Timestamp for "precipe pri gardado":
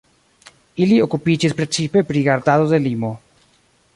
1.59-2.67